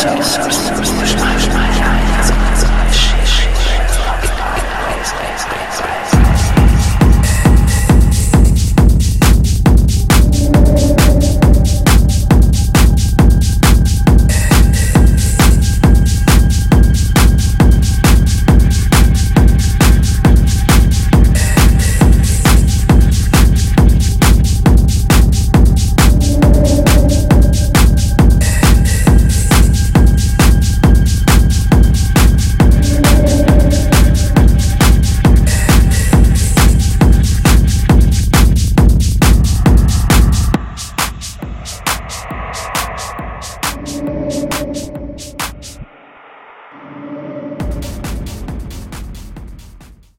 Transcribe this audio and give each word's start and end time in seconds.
Source. 0.00 0.79